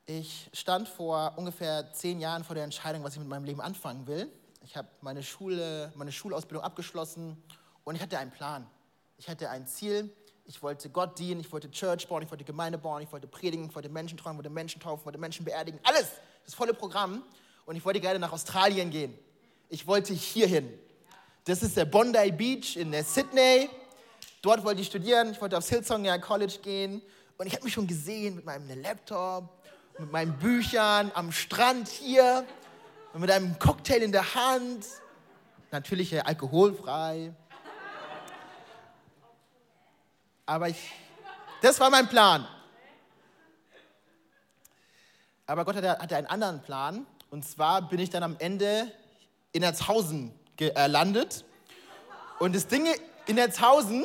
[0.05, 4.05] Ich stand vor ungefähr zehn Jahren vor der Entscheidung, was ich mit meinem Leben anfangen
[4.07, 4.31] will.
[4.63, 7.41] Ich habe meine, Schule, meine Schulausbildung abgeschlossen
[7.83, 8.67] und ich hatte einen Plan.
[9.17, 10.13] Ich hatte ein Ziel
[10.47, 13.65] ich wollte Gott dienen, ich wollte Church bauen, ich wollte Gemeinde bauen, ich wollte predigen,
[13.65, 15.79] ich wollte Menschen träumen, wollte Menschen taufen, ich wollte Menschen beerdigen.
[15.83, 16.07] Alles,
[16.45, 17.23] das volle Programm.
[17.65, 19.17] Und ich wollte gerne nach Australien gehen.
[19.69, 20.71] Ich wollte hierhin.
[21.45, 23.69] Das ist der Bondi Beach in der Sydney.
[24.43, 25.31] Dort wollte ich studieren.
[25.31, 27.01] Ich wollte aufs Hillsong College gehen.
[27.39, 29.49] Und ich habe mich schon gesehen mit meinem Laptop,
[29.97, 32.45] mit meinen Büchern am Strand hier
[33.13, 34.85] und mit einem Cocktail in der Hand.
[35.71, 37.33] Natürlich alkoholfrei.
[40.45, 40.91] Aber ich,
[41.61, 42.47] das war mein Plan.
[45.47, 47.05] Aber Gott hatte, hatte einen anderen Plan.
[47.29, 48.91] Und zwar bin ich dann am Ende
[49.53, 51.45] in Erzhausen gelandet.
[52.39, 52.85] Äh, und das Ding
[53.27, 54.03] in Erzhausen,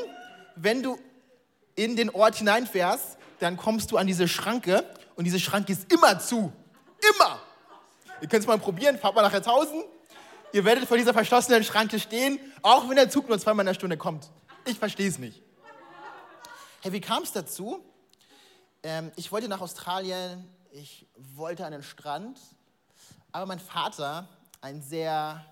[0.54, 0.98] wenn du
[1.74, 4.84] in den Ort hineinfährst, dann kommst du an diese Schranke
[5.20, 6.50] und diese Schranke ist immer zu.
[7.14, 7.40] Immer.
[8.22, 9.84] Ihr könnt es mal probieren, fahrt mal nach Erzhausen.
[10.50, 13.74] Ihr werdet vor dieser verschlossenen Schranke stehen, auch wenn der Zug nur zweimal in der
[13.74, 14.30] Stunde kommt.
[14.64, 15.42] Ich verstehe es nicht.
[16.80, 17.84] Hey, wie kam es dazu?
[18.82, 22.40] Ähm, ich wollte nach Australien, ich wollte an den Strand,
[23.30, 24.26] aber mein Vater,
[24.62, 25.44] ein sehr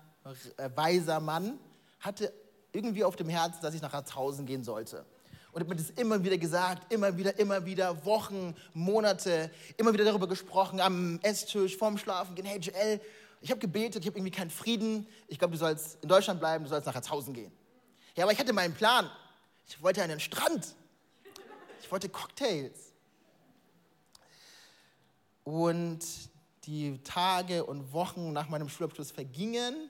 [0.57, 1.59] äh, weiser Mann,
[1.99, 2.33] hatte
[2.71, 5.05] irgendwie auf dem Herzen, dass ich nach Ratzhausen gehen sollte.
[5.51, 10.05] Und hat mir das immer wieder gesagt, immer wieder, immer wieder, Wochen, Monate, immer wieder
[10.05, 12.45] darüber gesprochen, am Esstisch, vorm Schlafen gehen.
[12.45, 13.01] Hey Joel,
[13.41, 15.07] ich habe gebetet, ich habe irgendwie keinen Frieden.
[15.27, 17.51] Ich glaube, du sollst in Deutschland bleiben, du sollst nach Ratzhausen gehen.
[18.15, 19.09] Ja, aber ich hatte meinen Plan.
[19.67, 20.75] Ich wollte den Strand.
[21.81, 22.93] Ich wollte Cocktails.
[25.43, 26.05] Und
[26.65, 29.89] die Tage und Wochen nach meinem Schulabschluss vergingen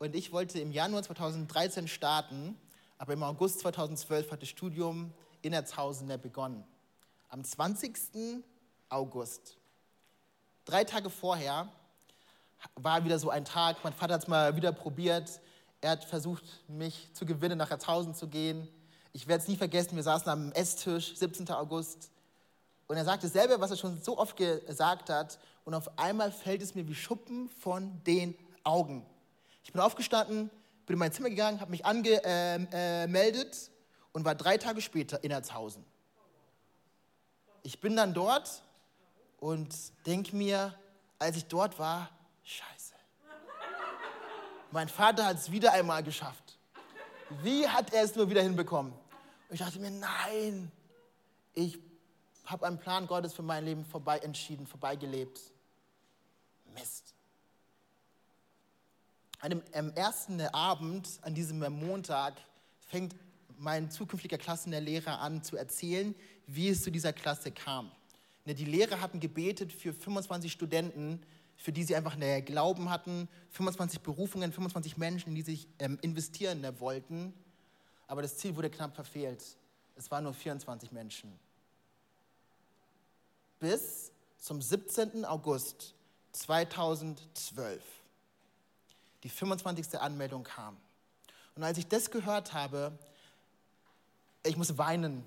[0.00, 2.56] und ich wollte im Januar 2013 starten,
[3.00, 5.10] aber im August 2012 hat das Studium
[5.40, 6.62] in Erzhausen begonnen.
[7.30, 8.44] Am 20.
[8.90, 9.56] August.
[10.66, 11.66] Drei Tage vorher
[12.74, 15.40] war wieder so ein Tag, mein Vater hat es mal wieder probiert.
[15.80, 18.68] Er hat versucht, mich zu gewinnen, nach Erzhausen zu gehen.
[19.14, 21.50] Ich werde es nie vergessen, wir saßen am Esstisch, 17.
[21.52, 22.10] August,
[22.86, 26.60] und er sagte dasselbe, was er schon so oft gesagt hat, und auf einmal fällt
[26.60, 29.06] es mir wie Schuppen von den Augen.
[29.64, 30.50] Ich bin aufgestanden,
[30.90, 33.70] bin in mein Zimmer gegangen, habe mich angemeldet äh,
[34.12, 35.84] und war drei Tage später in Erzhausen.
[37.62, 38.64] Ich bin dann dort
[39.38, 39.72] und
[40.04, 40.74] denke mir,
[41.20, 42.10] als ich dort war,
[42.42, 42.94] scheiße.
[44.72, 46.58] Mein Vater hat es wieder einmal geschafft.
[47.40, 48.92] Wie hat er es nur wieder hinbekommen?
[48.92, 50.72] Und ich dachte mir, nein,
[51.54, 51.78] ich
[52.46, 55.40] habe einen Plan Gottes für mein Leben vorbei entschieden, vorbeigelebt.
[56.74, 57.14] Mist.
[59.40, 62.34] An dem ersten Abend, an diesem Montag,
[62.88, 63.14] fängt
[63.56, 66.14] mein zukünftiger Klassenlehrer an zu erzählen,
[66.46, 67.90] wie es zu dieser Klasse kam.
[68.44, 71.22] Ne, die Lehrer hatten gebetet für 25 Studenten,
[71.56, 76.60] für die sie einfach einen Glauben hatten, 25 Berufungen, 25 Menschen, die sich ähm, investieren
[76.60, 77.32] ne, wollten.
[78.06, 79.42] Aber das Ziel wurde knapp verfehlt.
[79.96, 81.32] Es waren nur 24 Menschen.
[83.58, 85.24] Bis zum 17.
[85.26, 85.94] August
[86.32, 87.82] 2012
[89.22, 90.00] die 25.
[90.00, 90.76] Anmeldung kam.
[91.54, 92.98] Und als ich das gehört habe,
[94.44, 95.24] ich muss weinen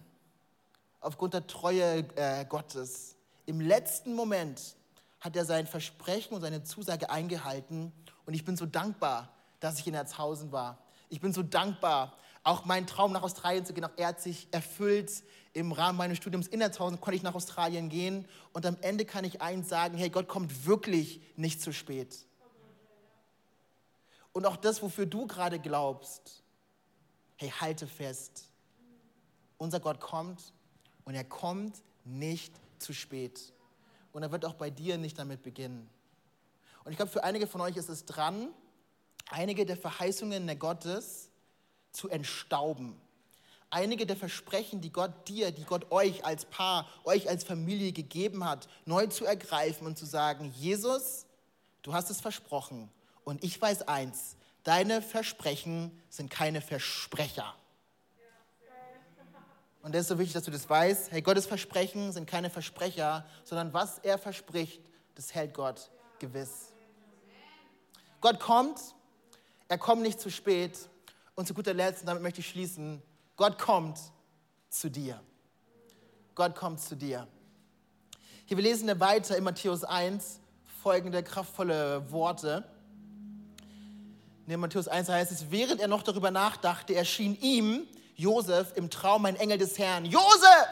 [1.00, 3.16] aufgrund der Treue äh, Gottes.
[3.46, 4.76] Im letzten Moment
[5.20, 7.92] hat er sein Versprechen und seine Zusage eingehalten.
[8.26, 10.78] Und ich bin so dankbar, dass ich in Erzhausen war.
[11.10, 14.50] Ich bin so dankbar, Auch mein Traum nach Australien zu gehen, auch er hat sich
[14.52, 15.24] erfüllt.
[15.54, 18.28] Im Rahmen meines Studiums in 1000 konnte ich nach Australien gehen.
[18.52, 22.26] Und am Ende kann ich eins sagen, hey, Gott kommt wirklich nicht zu spät.
[24.34, 26.44] Und auch das, wofür du gerade glaubst,
[27.38, 28.50] hey, halte fest.
[29.58, 30.54] Unser Gott kommt
[31.06, 33.54] und er kommt nicht zu spät.
[34.12, 35.90] Und er wird auch bei dir nicht damit beginnen.
[36.84, 38.50] Und ich glaube, für einige von euch ist es dran,
[39.30, 41.30] einige der Verheißungen der Gottes
[41.92, 43.00] zu entstauben.
[43.70, 48.44] Einige der Versprechen, die Gott dir, die Gott euch als Paar, euch als Familie gegeben
[48.44, 51.26] hat, neu zu ergreifen und zu sagen, Jesus,
[51.84, 52.90] du hast es versprochen
[53.24, 57.56] und ich weiß eins, deine Versprechen sind keine Versprecher.
[59.82, 61.12] Und das ist so wichtig, dass du das weißt.
[61.12, 64.82] Hey, Gottes Versprechen sind keine Versprecher, sondern was er verspricht,
[65.16, 66.74] das hält Gott gewiss.
[68.22, 68.80] Gott kommt,
[69.68, 70.90] er kommt nicht zu spät.
[71.36, 73.02] Und zu guter Letzt, und damit möchte ich schließen,
[73.36, 74.00] Gott kommt
[74.70, 75.20] zu dir.
[76.36, 77.28] Gott kommt zu dir.
[78.46, 80.40] Hier, wir lesen weiter in Matthäus 1
[80.82, 82.64] folgende kraftvolle Worte.
[84.46, 89.26] In Matthäus 1 heißt es, während er noch darüber nachdachte, erschien ihm Josef im Traum
[89.26, 90.06] ein Engel des Herrn.
[90.06, 90.68] Josef!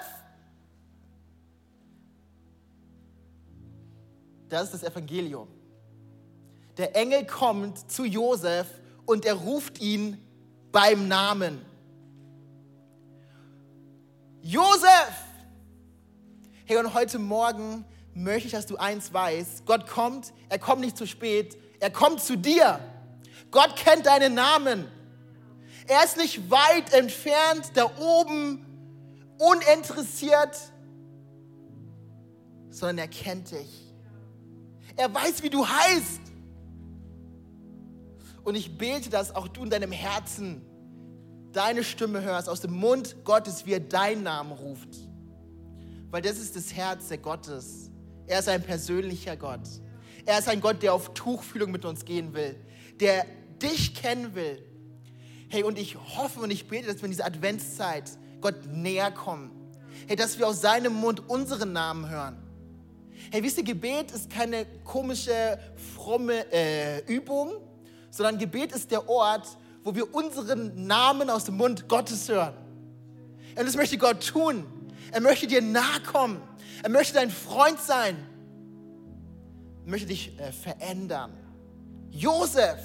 [4.49, 5.47] Das ist das Evangelium.
[6.77, 8.67] Der Engel kommt zu Josef
[9.05, 10.17] und er ruft ihn
[10.73, 11.65] beim Namen.
[14.41, 15.13] Josef!
[16.65, 19.65] Hey, und heute Morgen möchte ich, dass du eins weißt.
[19.65, 22.79] Gott kommt, er kommt nicht zu spät, er kommt zu dir.
[23.51, 24.87] Gott kennt deinen Namen.
[25.87, 28.65] Er ist nicht weit entfernt, da oben,
[29.37, 30.57] uninteressiert,
[32.69, 33.93] sondern er kennt dich.
[34.95, 36.21] Er weiß, wie du heißt.
[38.43, 40.65] Und ich bete, dass auch du in deinem Herzen
[41.51, 44.89] deine Stimme hörst, aus dem Mund Gottes, wie er deinen Namen ruft.
[46.09, 47.91] Weil das ist das Herz der Gottes.
[48.27, 49.67] Er ist ein persönlicher Gott.
[50.25, 52.55] Er ist ein Gott, der auf Tuchfühlung mit uns gehen will,
[52.99, 53.25] der
[53.61, 54.63] dich kennen will.
[55.49, 59.51] Hey, und ich hoffe und ich bete, dass wir in dieser Adventszeit Gott näher kommen.
[60.07, 62.37] Hey, dass wir aus seinem Mund unseren Namen hören.
[63.31, 65.59] Hey, wisst ihr, Gebet ist keine komische,
[65.95, 67.51] fromme äh, Übung,
[68.09, 69.47] sondern Gebet ist der Ort,
[69.83, 72.53] wo wir unseren Namen aus dem Mund Gottes hören.
[73.57, 74.65] Und das möchte Gott tun.
[75.11, 76.41] Er möchte dir nahe kommen.
[76.83, 78.15] Er möchte dein Freund sein.
[79.85, 81.33] Er möchte dich äh, verändern.
[82.09, 82.79] Josef.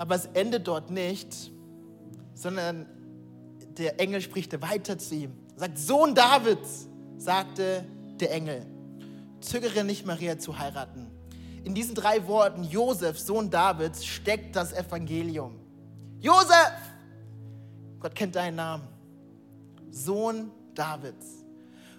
[0.00, 1.52] Aber es endet dort nicht,
[2.32, 2.86] sondern
[3.76, 5.32] der Engel spricht weiter zu ihm.
[5.56, 7.84] Sagt, Sohn Davids, sagte
[8.18, 8.64] der Engel,
[9.40, 11.10] zögere nicht, Maria zu heiraten
[11.64, 15.58] in diesen drei Worten, Josef, Sohn Davids, steckt das Evangelium.
[16.20, 16.72] Josef!
[17.98, 18.88] Gott kennt deinen Namen.
[19.90, 21.44] Sohn Davids.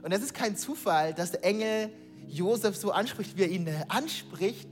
[0.02, 1.92] Und es ist kein Zufall, dass der Engel
[2.28, 4.70] Josef so anspricht, wie er ihn anspricht,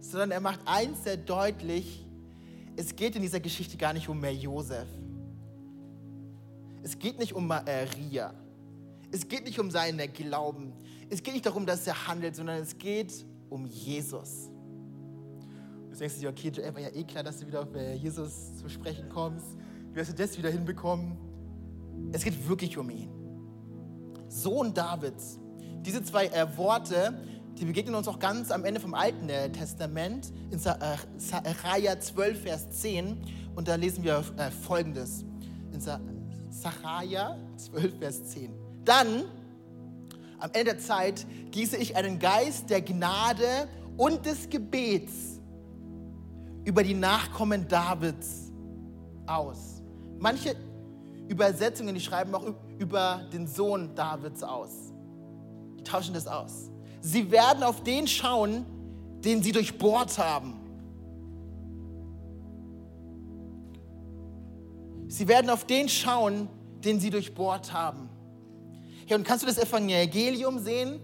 [0.00, 2.03] sondern er macht eins sehr deutlich,
[2.76, 4.88] es geht in dieser Geschichte gar nicht um mehr Josef.
[6.82, 8.34] Es geht nicht um Maria.
[9.10, 10.72] Es geht nicht um seinen Glauben.
[11.08, 14.50] Es geht nicht darum, dass er handelt, sondern es geht um Jesus.
[15.90, 18.56] Du denkst dir, okay, Joel, war ja eh klar, dass du wieder auf äh, Jesus
[18.56, 19.46] zu sprechen kommst.
[19.92, 21.16] Wie hast du das wieder hinbekommen?
[22.12, 23.08] Es geht wirklich um ihn.
[24.28, 25.38] Sohn Davids.
[25.82, 27.14] Diese zwei äh, Worte,
[27.58, 32.70] die begegnen uns auch ganz am Ende vom Alten äh, Testament, in Sacharja 12, Vers
[32.80, 33.16] 10.
[33.54, 35.24] Und da lesen wir äh, folgendes.
[35.72, 35.80] In
[36.50, 38.50] Sacharja 12, Vers 10.
[38.84, 39.24] Dann
[40.38, 45.40] am Ende der Zeit gieße ich einen Geist der Gnade und des Gebets
[46.64, 48.52] über die Nachkommen Davids
[49.26, 49.82] aus.
[50.18, 50.56] Manche
[51.28, 52.44] Übersetzungen, die schreiben auch
[52.78, 54.92] über den Sohn Davids aus.
[55.78, 56.70] Die tauschen das aus.
[57.06, 58.64] Sie werden auf den schauen,
[59.22, 60.54] den sie durchbohrt haben.
[65.06, 66.48] Sie werden auf den schauen,
[66.82, 68.08] den sie durchbohrt haben.
[69.06, 70.98] Hey, und kannst du das Evangelium sehen?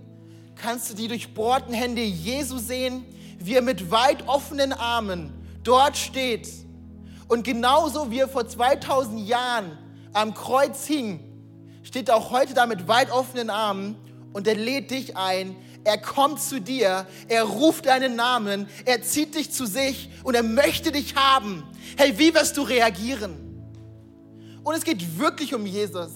[0.55, 3.05] Kannst du die durchbohrten Hände Jesu sehen,
[3.39, 5.31] wie er mit weit offenen Armen
[5.65, 6.49] dort steht?
[7.29, 9.77] Und genauso wie er vor 2000 Jahren
[10.15, 11.21] am Kreuz hing,
[11.83, 13.97] steht er auch heute da mit weit offenen Armen
[14.33, 15.57] und er lädt dich ein.
[15.83, 20.43] Er kommt zu dir, er ruft deinen Namen, er zieht dich zu sich und er
[20.43, 21.65] möchte dich haben.
[21.97, 23.37] Hey, wie wirst du reagieren?
[24.63, 26.11] Und es geht wirklich um Jesus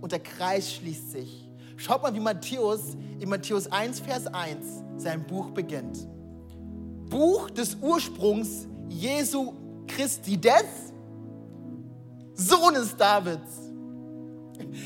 [0.00, 1.48] und der Kreis schließt sich.
[1.76, 4.64] Schaut mal, wie Matthäus in Matthäus 1, Vers 1
[4.96, 6.06] sein Buch beginnt.
[7.10, 9.54] Buch des Ursprungs Jesu
[9.86, 10.92] Christi, des
[12.34, 13.72] Sohnes Davids.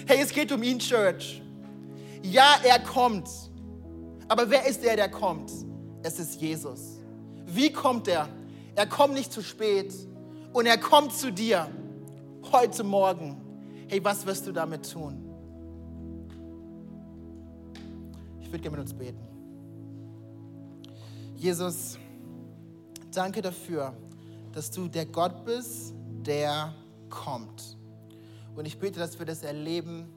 [0.06, 1.42] Hey, es geht um ihn, Church.
[2.22, 3.28] Ja, er kommt.
[4.28, 5.50] Aber wer ist der, der kommt?
[6.02, 6.98] Es ist Jesus.
[7.46, 8.28] Wie kommt er?
[8.74, 9.92] Er kommt nicht zu spät
[10.52, 11.68] und er kommt zu dir
[12.52, 13.40] heute Morgen.
[13.88, 15.24] Hey, was wirst du damit tun?
[18.40, 19.26] Ich würde gerne mit uns beten.
[21.36, 21.98] Jesus,
[23.12, 23.94] danke dafür,
[24.52, 26.74] dass du der Gott bist, der
[27.08, 27.76] kommt.
[28.56, 30.08] Und ich bete, dass wir das erleben,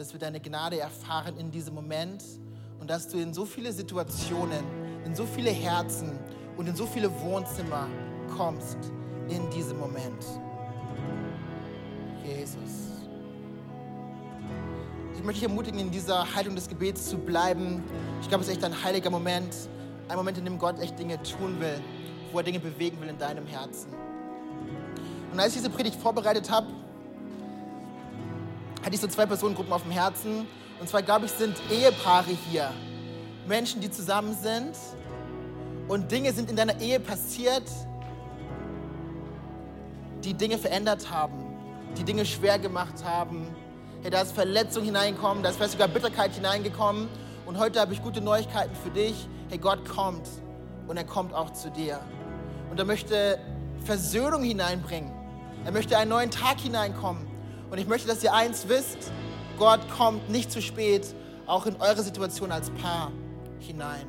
[0.00, 2.24] dass wir deine Gnade erfahren in diesem Moment
[2.80, 4.64] und dass du in so viele Situationen,
[5.04, 6.18] in so viele Herzen
[6.56, 7.86] und in so viele Wohnzimmer
[8.34, 8.78] kommst
[9.28, 10.24] in diesem Moment.
[12.24, 12.88] Jesus.
[15.14, 17.84] Ich möchte dich ermutigen, in dieser Haltung des Gebets zu bleiben.
[18.22, 19.54] Ich glaube, es ist echt ein heiliger Moment,
[20.08, 21.78] ein Moment, in dem Gott echt Dinge tun will,
[22.32, 23.92] wo er Dinge bewegen will in deinem Herzen.
[25.30, 26.68] Und als ich diese Predigt vorbereitet habe,
[28.82, 30.46] hatte ich so zwei Personengruppen auf dem Herzen.
[30.80, 32.70] Und zwar, glaube ich, sind Ehepaare hier.
[33.46, 34.76] Menschen, die zusammen sind.
[35.88, 37.64] Und Dinge sind in deiner Ehe passiert,
[40.22, 41.44] die Dinge verändert haben,
[41.98, 43.48] die Dinge schwer gemacht haben.
[44.02, 47.08] Hey, da ist Verletzung hineingekommen, da ist vielleicht sogar Bitterkeit hineingekommen.
[47.44, 49.28] Und heute habe ich gute Neuigkeiten für dich.
[49.48, 50.28] Hey, Gott kommt
[50.86, 51.98] und er kommt auch zu dir.
[52.70, 53.38] Und er möchte
[53.84, 55.10] Versöhnung hineinbringen.
[55.64, 57.29] Er möchte einen neuen Tag hineinkommen.
[57.70, 59.12] Und ich möchte, dass ihr eins wisst,
[59.58, 61.06] Gott kommt nicht zu spät,
[61.46, 63.12] auch in eure Situation als Paar
[63.60, 64.06] hinein.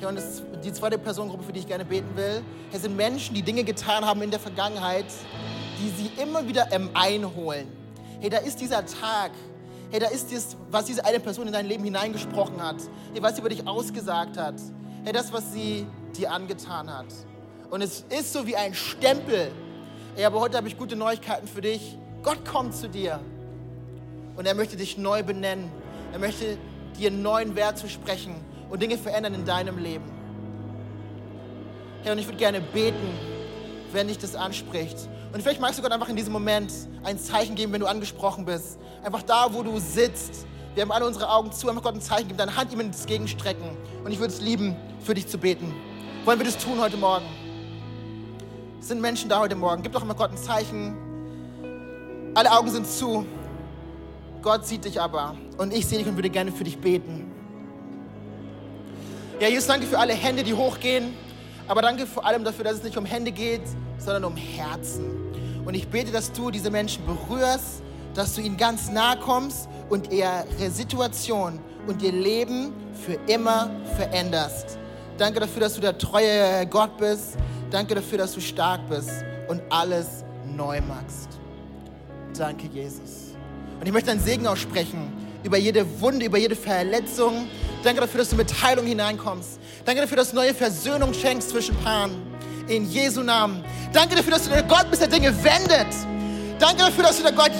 [0.00, 3.34] Ja, und das, die zweite Personengruppe, für die ich gerne beten will, es sind Menschen,
[3.34, 5.06] die Dinge getan haben in der Vergangenheit,
[5.80, 7.66] die sie immer wieder ähm, einholen.
[8.20, 9.32] Hey, da ist dieser Tag.
[9.90, 12.76] Hey, da ist das, was diese eine Person in dein Leben hineingesprochen hat.
[13.12, 14.56] Hey, was sie über dich ausgesagt hat.
[15.04, 17.06] Hey, das, was sie dir angetan hat.
[17.70, 19.50] Und es ist so wie ein Stempel,
[20.18, 21.96] Ey, aber heute habe ich gute Neuigkeiten für dich.
[22.24, 23.20] Gott kommt zu dir
[24.34, 25.70] und er möchte dich neu benennen.
[26.12, 26.58] Er möchte
[26.98, 28.34] dir neuen Wert zu sprechen
[28.68, 30.10] und Dinge verändern in deinem Leben.
[32.02, 33.08] Herr, und ich würde gerne beten,
[33.92, 34.96] wenn dich das anspricht.
[35.32, 36.72] Und vielleicht magst du Gott einfach in diesem Moment
[37.04, 38.76] ein Zeichen geben, wenn du angesprochen bist.
[39.04, 40.46] Einfach da, wo du sitzt.
[40.74, 43.70] Wir haben alle unsere Augen zu, einfach Gott ein Zeichen geben, deine Hand ihm entgegenstrecken.
[44.02, 45.72] Und ich würde es lieben, für dich zu beten.
[46.24, 47.47] Wollen wir das tun heute Morgen?
[48.80, 49.82] Sind Menschen da heute Morgen.
[49.82, 50.96] Gib doch mal Gott ein Zeichen.
[52.34, 53.26] Alle Augen sind zu.
[54.40, 55.36] Gott sieht dich aber.
[55.56, 57.30] Und ich sehe dich und würde gerne für dich beten.
[59.40, 61.14] Ja, Jesus, danke für alle Hände, die hochgehen.
[61.66, 63.62] Aber danke vor allem dafür, dass es nicht um Hände geht,
[63.98, 65.04] sondern um Herzen.
[65.64, 67.82] Und ich bete, dass du diese Menschen berührst,
[68.14, 72.72] dass du ihnen ganz nahe kommst und ihre Situation und ihr Leben
[73.04, 74.78] für immer veränderst.
[75.18, 77.36] Danke dafür, dass du der treue Gott bist,
[77.70, 79.10] Danke dafür, dass du stark bist
[79.48, 80.24] und alles
[80.56, 81.28] neu machst.
[82.36, 83.34] Danke, Jesus.
[83.78, 85.12] Und ich möchte einen Segen aussprechen
[85.42, 87.48] über jede Wunde, über jede Verletzung.
[87.82, 89.58] Danke dafür, dass du mit Heilung hineinkommst.
[89.84, 92.12] Danke dafür, dass du neue Versöhnung schenkst zwischen Paaren.
[92.68, 93.64] In Jesu Namen.
[93.92, 95.94] Danke dafür, dass du der Gott bist, der Dinge wendet.
[96.58, 97.50] Danke dafür, dass du der Gott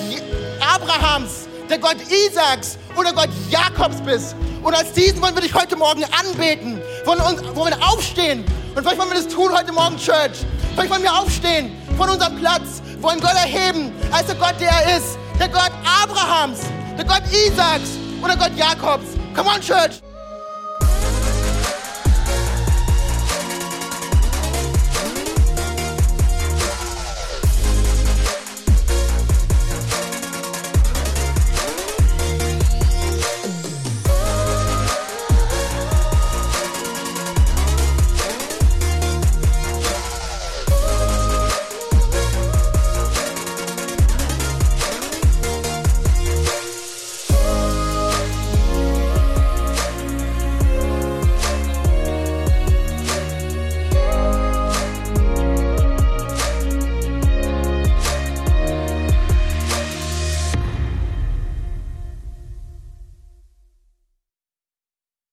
[0.60, 4.34] Abrahams, der Gott Isaaks und der Gott Jakobs bist.
[4.62, 8.44] Und als diesen wollen wir dich heute Morgen anbeten, wollen, uns, wollen wir aufstehen
[8.74, 10.44] und vielleicht wollen wir das tun heute Morgen, Church.
[10.74, 14.96] Vielleicht wollen wir aufstehen von unserem Platz, wollen Gott erheben als der Gott, der er
[14.98, 15.18] ist.
[15.38, 15.70] Der Gott
[16.02, 16.60] Abrahams,
[16.96, 17.90] der Gott Isaaks
[18.20, 19.06] und der Gott Jakobs.
[19.34, 20.00] Come on, Church.